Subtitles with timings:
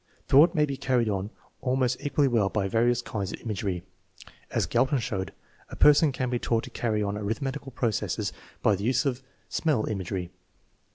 [0.27, 1.29] Thought may be carried on
[1.61, 3.83] almost equally well by various kinds of imagery.
[4.49, 5.31] As Galton showed,
[5.69, 8.33] a person can be taught to carry on arithmetical processes
[8.63, 10.31] by the use of smell imagery.